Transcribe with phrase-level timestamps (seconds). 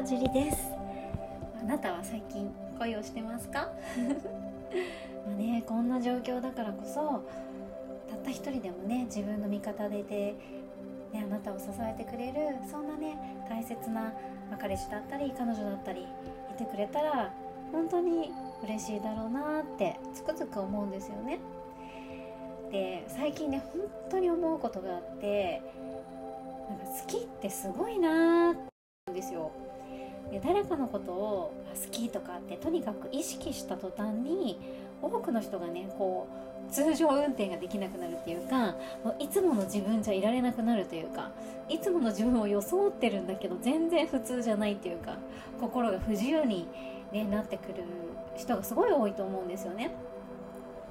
[0.00, 0.56] はジュリです
[1.60, 3.68] あなたは最近恋をしてますか
[5.26, 7.22] まあねこんな状況だからこそ
[8.08, 10.34] たった一人でもね自分の味方でいて、
[11.12, 14.14] ね、あなたを支えてくれるそんなね大切な、
[14.58, 16.04] 彼氏だったり彼女だったりい
[16.56, 17.34] てくれたら
[17.70, 18.30] 本当に
[18.64, 21.40] 嬉しいだろうなってつくづく思うんですよね。
[22.72, 25.60] で最近ね本当に思うことがあって
[26.70, 28.68] なんか好きってすごいなーって思
[29.08, 29.52] うんですよ
[30.30, 34.58] で誰かのことを好きとかってとにかく意識した途端に
[35.02, 36.28] 多くの人がねこ
[36.68, 38.76] う通常運転ができなくなるっていうか
[39.18, 41.30] いつもの自分じゃいられなくなるというか
[41.68, 45.16] いつもの自分を装ってるんだけど全然普通じゃないっていうか
[45.60, 46.68] 心が不自由に、
[47.12, 47.84] ね、なってくる
[48.36, 49.90] 人がすごい多いと思うんですよね。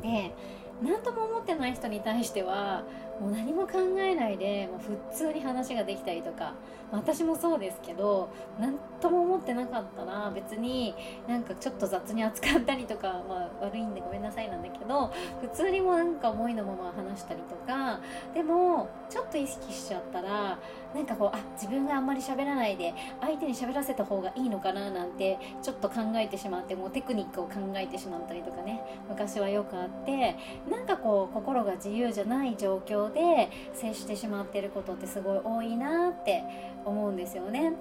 [0.01, 0.33] で
[0.81, 2.83] 何とも思ってない人に対しては
[3.19, 6.53] もう何も考えないでもう普通に話ができたりとか
[6.91, 10.95] 私もそうですけど何とも思ってなかったら別に
[11.27, 17.99] なんかちょっと雑に扱ったりとか、まあ、悪いんでごめんなさいなんだけど普通にもなんか思いのまま話したりとか
[18.33, 20.59] でもちょっと意識しちゃったら
[20.93, 30.35] なんかこうあ自分があんまり喋らないで相手に喋らせた方がいいのかななんてちょっと考えてしまってもうテクニックを考えてしまったりとかね昔はよくあって
[30.69, 36.43] なんかこう心が自由じゃない状況で接してしまってることってすごい多いなって
[36.85, 37.73] 思うんですよね。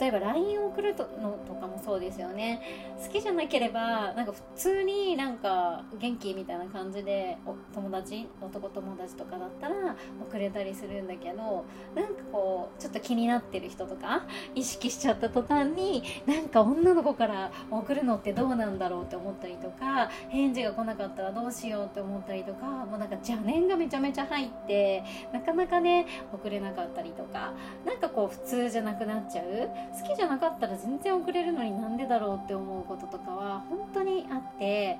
[0.00, 2.60] 例えば LINE を送るとのとかもそうですよね。
[3.02, 27.52] 好きじゃなければなんか普通になんか元気みたいな感じでお友達男友達とかだったら送れたりするんだけどなんかこうちょっと気になってる人とか意識しちゃった途端になんか女の子から送るのってどうなんだろうって思ったりとか返事が来なかったらどうしようって思ったりとかもうなんか邪念がめちゃめちゃ入ってなかなかね送れなかったりとか
[27.86, 29.67] なんかこう普通じゃなくなっちゃう。
[30.00, 34.98] 好きじゃなかったら全然遅れるのになんでだろうって思うこととかは本当にあって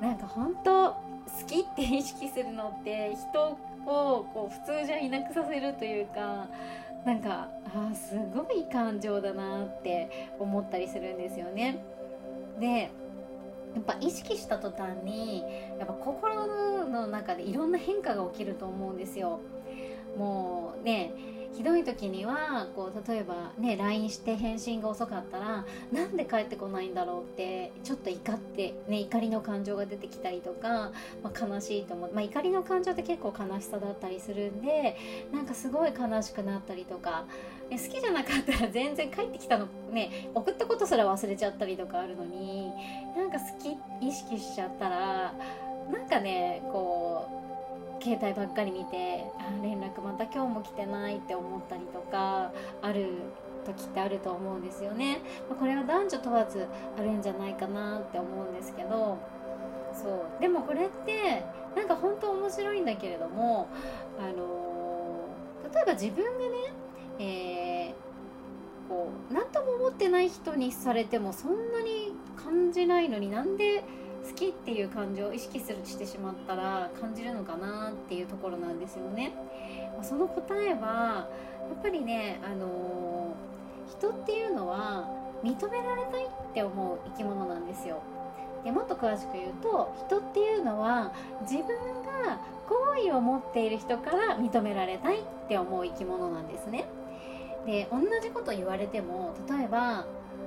[0.00, 0.96] なんか本当好
[1.46, 6.48] きって意識するのって人をこう普通じゃいなくさせるというか
[7.04, 11.82] なんかあすごい感情だなって思ったりするんですよね。
[12.60, 12.90] で
[13.74, 15.42] やっぱ意識した途端に
[15.78, 16.46] やっぱ心
[16.86, 19.40] の中でいろんな変化が起きると思うんですよ。
[20.16, 21.12] もうね
[21.54, 30.92] ひどい時にはこう例えばね LINE して返信が遅かったらなんで帰ってこないんだろうってちょっと怒ってね怒りの感情が出てきたりとか、
[31.22, 34.96] まあ、悲しいと思う、まあ、怒りの感情って結構悲しさだったりするんで
[35.32, 37.24] なんかすごい悲しくなったりとか、
[37.70, 42.72] 好きじゃなかったら 全然帰ってきたのね送ったことすら忘れちゃったりとかあるのに
[43.16, 45.34] なんか好き意識しちゃったら
[45.90, 47.01] なんかねこう
[48.02, 52.50] 携帯ばっかり見てあ連絡また今日も来てないって思ったりとか
[52.82, 53.06] ある
[53.64, 56.66] 時ってあると思うんですよね、まあ、これは男女問わず
[56.98, 59.18] あるんじゃないかなって思うんですけど
[59.94, 60.40] そう。
[60.40, 61.44] でもこれって
[61.76, 63.68] なんか本当面白いんだけれども
[64.18, 66.74] あのー、例えば自分がね、
[67.20, 73.84] えー、こう何とも思ってない人にされてもそんなに感じないのになんで
[74.28, 79.32] 好きっていう感情を意識するしてしまったら感じるのかなっていうところなんですよね。
[80.02, 81.28] その答えは
[81.68, 85.08] やっぱりね、あのー、人っていうのは
[85.42, 88.02] 認められたいって思う生き物なんですよ。
[88.64, 91.12] でもっと詳しく言うと人っていうのは
[91.42, 96.84] 自分が好意を持っている人から認められたいって思う生き物なんですね。
[97.66, 100.04] で同じこと言われても例えば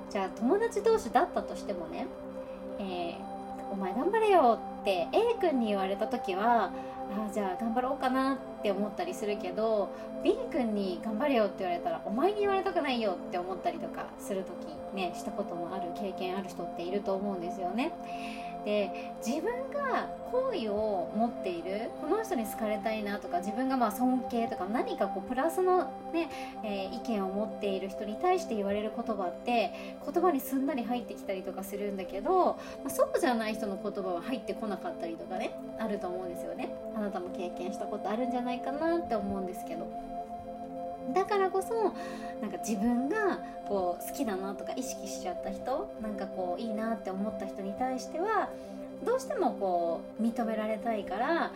[0.10, 2.08] じゃあ友達同士だったとしてもね、
[2.80, 3.25] えー
[3.76, 6.72] お前頑張れよって A 君に言われた時は
[7.12, 9.90] あじゃあ頑張ろうかなって思ったりするけど
[10.24, 17.92] B 君に頑張れよって言われたらお前に言われたくないよって思ったりとかする時ねしたこともある経験ある人っていると思うんですよね。
[18.66, 26.30] で自分が好意を持っているこの人に好かれたいなとか自分がまあ尊敬とか何かこうプラスのね、
[26.64, 29.72] えー、意見を持っている人に対して言われる言葉って
[30.04, 40.15] 言葉にすんなり入ってきたりとかするんだけど、まあ、そうじゃない人の言葉は入ってこなかったりとかねあると思うんですよねあなたも経験したことあるんじゃないかなって思うんですけど。
[41.14, 41.94] だからこそ
[42.42, 48.50] なんか自分がこう好きだなとか意識しちゃった人なんかこういいなって思った人に対しては
[49.04, 51.50] どうしてもこう認められたいからあ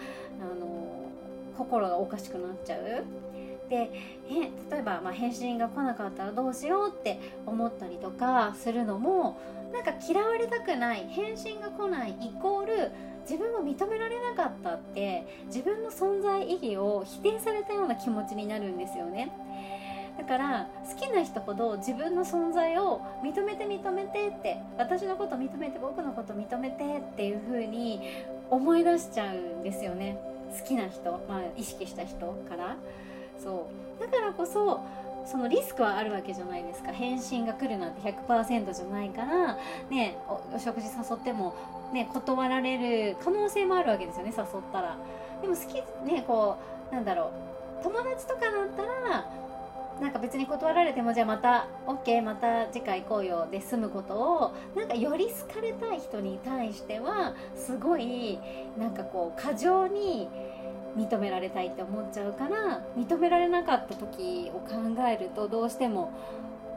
[0.60, 1.10] の
[1.58, 3.04] 心がおかしくなっちゃう。
[3.70, 3.92] で
[4.72, 9.40] 例えば、まあ、返信が来なかったらどうしようって思ったりとかするのも
[9.72, 12.92] なんか嫌われたくない返信が来ないイコール
[13.30, 19.32] 自分を認められなかったって自分の存在意義を否定されたような気持ちになるんですよね。
[20.18, 28.02] だから好きな人ほど自分の存在を認めて認めてって私のこと認めて僕のこと認めてっていう風に
[28.50, 30.20] 思い出しちゃうんですよね。
[30.60, 32.18] 好きな人、まあ、意識した人
[32.50, 32.76] から。
[33.44, 33.68] そ
[34.00, 34.02] う。
[34.02, 34.82] だからこそ
[35.26, 36.92] そのリスクはあるわけじゃないですか。
[36.92, 39.58] 返信が来るなんて100%じゃないから
[39.90, 41.54] ねお食事誘っても
[41.94, 42.78] ね断られ
[43.12, 44.98] る可能性もあるわけですよね誘ったら。
[45.42, 45.76] でも好き
[46.06, 46.58] ねこ
[46.92, 47.32] うなんだろ
[47.82, 47.84] う。
[47.84, 49.26] 友達とかだったら
[50.02, 58.40] なんか別に断られてもじゃあまた OK また次回行こうよで済むことをなんかより好かれたい人に対してはすごい
[58.78, 60.30] なんかこう過剰に
[60.98, 64.76] 認められたいって思っちゃうから認められなかった時を考
[65.08, 66.12] えるとどうしても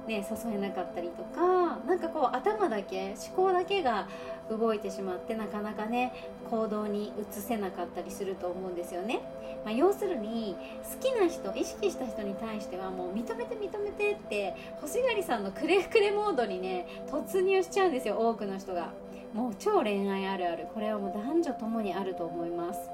[0.07, 4.09] ね誘えなかったりとかなんかこう頭だけ思考だけが
[4.51, 6.13] 動いてしまってなかなかね
[6.51, 9.21] 行動に移せなかったりすると思うんですよね、
[9.65, 18.93] まあ、要するに好きな人意識した人に対してはもう認めて認めてって星狩さんのくれくれモードにね突入しちゃうんですよ多くの人が。
[19.33, 20.67] もう超恋愛あるある。
[20.75, 22.91] これはもう男女ともにあると思います。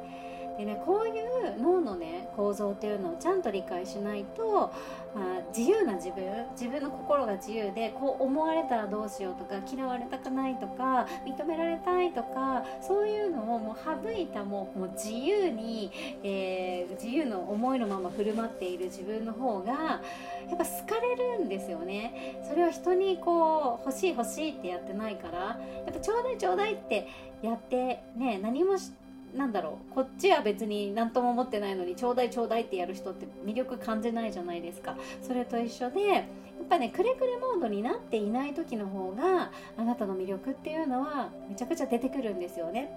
[0.58, 4.72] でねこういう脳のね構造っていうのをちゃんと理解しないと、
[5.14, 6.24] まあ、自由な自分
[6.58, 15.92] 自分の心が自由でこう思われたらどうしようとか嫌われたくないとか認められたいとかそういうのをもう省いたもうもう自由に、
[16.24, 22.42] えー、自由の思いのまま振る舞っている自分の方がやっぱ好かれるんですよね。
[22.48, 25.56] それは人にこう欲しい欲しいってやってないからや
[25.90, 27.06] っぱちょうだいちょうだいって
[27.42, 34.96] やってね何もしてなんだろうこっちは別に何とも思ってないのにちょうだいちょうだいってやる人って魅力感じないじゃないですか。
[35.22, 36.24] それと一緒でやっ
[36.68, 42.90] ぱねくれくれモードになっていない時の方があなたの魅力っていうのはめちゃくちゃ出てくるんですよね。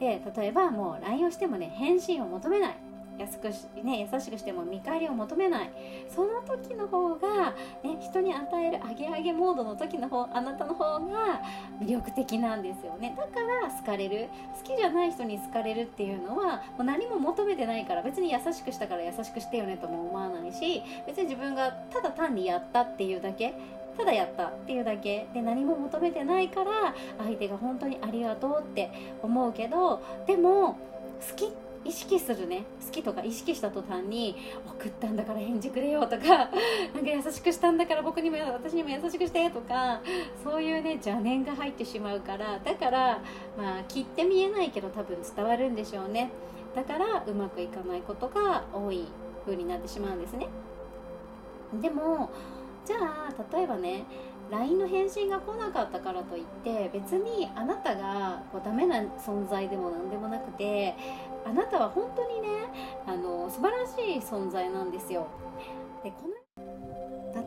[0.00, 2.76] で例えばもう LINE をしてもね返信を求めない。
[3.18, 5.70] 安くし、ね、優しくしても見返りを求めない。
[6.08, 11.42] その時の方が、ね、人に与えるアゲアゲモードの時の方あなたの方が
[11.80, 13.14] 魅力的なんですよね。
[13.16, 14.28] だから好かれる。
[14.56, 23.54] 好きじゃない人に好かれるっていうのはもう何も求めてないから別に優しくしたから優しくしてよねとも思わないし別に自分がただ単にやったっていうだけ
[23.96, 28.90] ただやったっていうだけで何も求めてないから相手が本当にありがとうって
[29.22, 30.76] 思うけどでも好
[31.34, 32.64] きって意識するね。
[32.84, 34.36] 好きとか意識した途端に
[34.66, 36.50] 送ったんだから返事くれよとか
[36.94, 40.00] なんか優しくしたんだから僕にも私にも優しくしてとか
[40.42, 43.20] そういうね邪念が入ってしまうからだから
[43.56, 46.30] まあ切って見えないけど多分伝わるんでしょうね。
[46.74, 49.06] だからうまくいかないことが多い
[49.44, 50.48] 風になってしまうんですね。
[51.80, 52.30] でも
[52.84, 54.04] じゃあ例えばね
[54.50, 60.94] LINE の返信が来なかったからといって別にあなたがこうダメな存在でも何でもなくて
[61.44, 62.48] あなたは本当にね
[63.06, 65.26] あの素晴らしい存在なんですよ。
[66.02, 66.37] でこの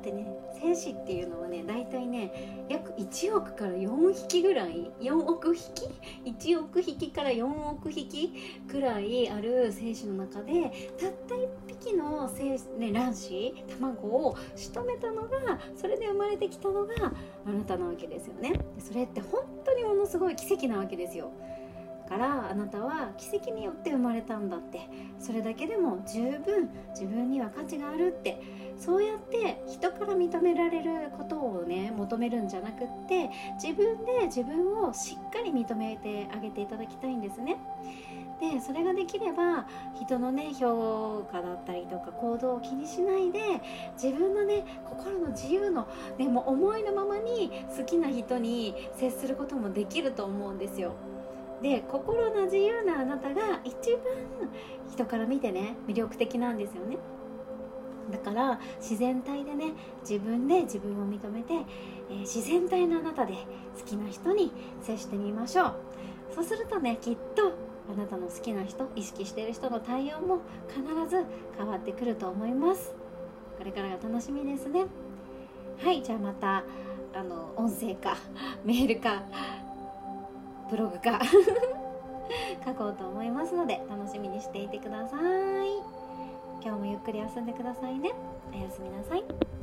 [0.02, 0.26] ってね
[0.60, 5.88] 精子っていうのはね大体ね約1億から4匹ぐらい4億匹
[6.26, 8.34] ？1億匹から4億匹
[8.68, 17.14] くらいある精子の中でたった1匹の精子、ね、卵子卵を仕留めたのがそれで生まれてきたのが
[17.46, 18.54] あなたなわけですよね。
[18.80, 21.32] それって本当にものすごい奇跡なわけですよ。
[22.10, 24.82] からあなたは奇跡によって生まれたんだって。
[25.18, 28.42] それだけでも十分自分には価値があるって
[28.84, 33.30] そうやって人から認められることをね求めるんじゃなくって
[33.62, 37.58] 自分で自分をしっかり認めてあげていただきたいんですね。
[38.40, 43.40] でそれができれば人のね評価だったりとか行動を気にしないで
[44.02, 50.94] 自分のね心の自由の、ね、も思いのままに好きな人に接することもできると思うんですよ。
[51.62, 54.50] で心の自由なあなたが一番
[54.92, 56.98] 人から見てね魅力的なんですよね
[58.10, 61.54] だから自然体でね自分で自分を認めて、
[62.10, 63.34] えー、自然体のあなたで
[63.78, 65.76] 好きな人に接してみましょう。
[66.34, 67.52] そうするとねきっと
[67.92, 70.40] あなたの好きな人意識してる人の対応も
[70.70, 71.26] 必ず
[71.58, 72.94] 変わってくると思います。
[73.58, 74.86] これからが楽しみですね。
[75.84, 76.64] はいじゃあまた
[77.14, 78.16] あの音声か
[78.64, 79.24] メールか
[80.70, 81.20] ブログか
[82.66, 85.81] 書こうと思いますので楽しみにしていてください。
[86.64, 88.14] 今日もゆっくり休んでくださいね。
[88.54, 89.61] おやすみなさい。